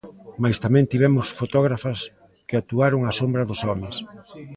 Mais 0.41 0.57
tamén 0.63 0.89
tivemos 0.91 1.27
fotógrafas 1.39 1.99
que 2.47 2.55
actuaron 2.61 3.01
á 3.09 3.11
sombra 3.19 3.47
dos 3.49 3.61
homes. 3.67 3.95